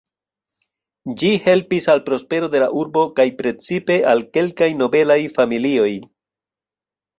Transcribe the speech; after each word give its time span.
Ĝi 1.21 1.29
helpis 1.47 1.87
al 1.95 2.01
prospero 2.07 2.49
de 2.55 2.63
la 2.65 2.71
urbo 2.85 3.05
kaj 3.21 3.27
precipe 3.43 4.01
al 4.15 4.27
kelkaj 4.39 4.73
nobelaj 4.83 5.21
familioj. 5.39 5.89